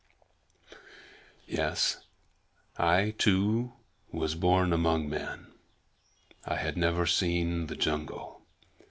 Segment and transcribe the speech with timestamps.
[1.45, 2.01] Yes,
[2.75, 3.73] I too
[4.11, 5.45] was born among men.
[6.43, 8.41] I had never seen the jungle.